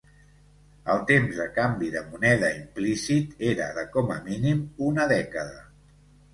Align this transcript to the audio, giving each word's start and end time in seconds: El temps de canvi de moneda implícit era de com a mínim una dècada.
El 0.93 1.03
temps 1.11 1.41
de 1.41 1.45
canvi 1.57 1.91
de 1.97 2.01
moneda 2.15 2.51
implícit 2.61 3.37
era 3.53 3.71
de 3.79 3.87
com 3.95 4.13
a 4.17 4.21
mínim 4.33 4.67
una 4.91 5.09
dècada. 5.17 5.65